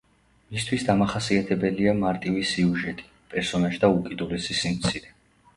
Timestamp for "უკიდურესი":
3.99-4.61